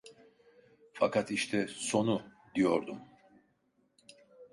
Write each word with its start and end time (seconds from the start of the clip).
Fakat 0.93 1.31
işte, 1.31 1.67
sonu! 1.67 2.21
diyordum. 2.55 2.97